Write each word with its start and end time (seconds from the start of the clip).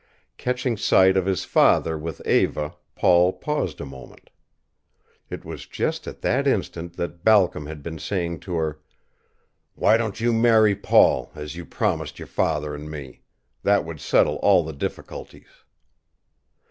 Catching 0.37 0.77
sight 0.77 1.15
of 1.15 1.27
his 1.27 1.45
father 1.45 1.95
with 1.95 2.25
Eva, 2.25 2.73
Paul 2.95 3.33
paused 3.33 3.79
a 3.79 3.85
moment. 3.85 4.31
It 5.29 5.45
was 5.45 5.67
just 5.67 6.07
at 6.07 6.21
that 6.21 6.47
instant 6.47 6.97
that 6.97 7.23
Balcom 7.23 7.67
had 7.67 7.83
been 7.83 7.99
saying 7.99 8.39
to 8.39 8.55
her: 8.55 8.79
"Why 9.75 9.97
don't 9.97 10.19
you 10.19 10.33
marry 10.33 10.75
Paul, 10.75 11.31
as 11.35 11.55
you 11.55 11.67
promised 11.67 12.17
your 12.17 12.27
father 12.27 12.73
and 12.73 12.89
me? 12.89 13.21
That 13.61 13.85
would 13.85 13.99
settle 13.99 14.37
all 14.37 14.63
the 14.63 14.73
difficulties." 14.73 15.65